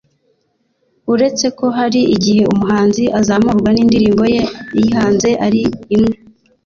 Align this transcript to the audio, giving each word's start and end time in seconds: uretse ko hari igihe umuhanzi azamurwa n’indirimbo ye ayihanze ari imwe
uretse 1.13 1.45
ko 1.57 1.65
hari 1.77 2.01
igihe 2.15 2.41
umuhanzi 2.53 3.03
azamurwa 3.19 3.69
n’indirimbo 3.73 4.23
ye 4.33 4.43
ayihanze 4.77 5.29
ari 5.45 5.61
imwe 5.95 6.15